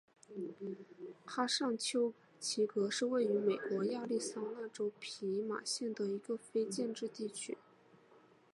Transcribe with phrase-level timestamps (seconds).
[1.27, 7.55] 哈尚丘奇格是位于美国亚利桑那州皮马县的一个非建制地区。